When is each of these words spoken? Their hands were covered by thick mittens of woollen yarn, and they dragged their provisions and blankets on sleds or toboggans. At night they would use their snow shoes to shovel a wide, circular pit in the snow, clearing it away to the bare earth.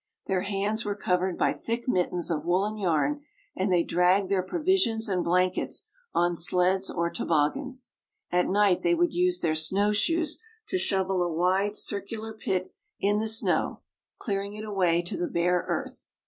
Their 0.25 0.41
hands 0.41 0.83
were 0.83 0.95
covered 0.95 1.37
by 1.37 1.53
thick 1.53 1.83
mittens 1.87 2.31
of 2.31 2.43
woollen 2.43 2.79
yarn, 2.79 3.21
and 3.55 3.71
they 3.71 3.83
dragged 3.83 4.29
their 4.29 4.41
provisions 4.41 5.07
and 5.07 5.23
blankets 5.23 5.89
on 6.11 6.35
sleds 6.35 6.89
or 6.89 7.11
toboggans. 7.11 7.91
At 8.31 8.47
night 8.49 8.81
they 8.81 8.95
would 8.95 9.13
use 9.13 9.41
their 9.41 9.53
snow 9.53 9.91
shoes 9.91 10.39
to 10.69 10.79
shovel 10.79 11.21
a 11.21 11.31
wide, 11.31 11.75
circular 11.75 12.33
pit 12.33 12.73
in 12.99 13.19
the 13.19 13.27
snow, 13.27 13.81
clearing 14.17 14.55
it 14.55 14.65
away 14.65 15.03
to 15.03 15.15
the 15.15 15.27
bare 15.27 15.65
earth. 15.69 16.07